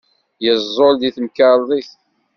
Yeẓẓul 0.43 0.93
deg 0.97 1.13
temkarḍit. 1.15 1.89